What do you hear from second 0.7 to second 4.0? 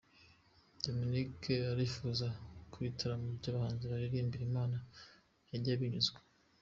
Dominic arifuza ko ibitaramo by’abahanzi